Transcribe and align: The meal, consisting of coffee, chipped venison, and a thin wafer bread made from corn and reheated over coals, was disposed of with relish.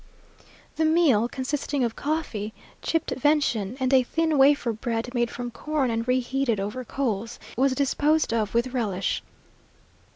The 0.77 0.83
meal, 0.83 1.27
consisting 1.27 1.83
of 1.83 1.95
coffee, 1.95 2.55
chipped 2.81 3.11
venison, 3.15 3.77
and 3.79 3.93
a 3.93 4.01
thin 4.01 4.35
wafer 4.39 4.73
bread 4.73 5.13
made 5.13 5.29
from 5.29 5.51
corn 5.51 5.91
and 5.91 6.07
reheated 6.07 6.59
over 6.59 6.83
coals, 6.83 7.37
was 7.55 7.75
disposed 7.75 8.33
of 8.33 8.55
with 8.55 8.73
relish. 8.73 9.21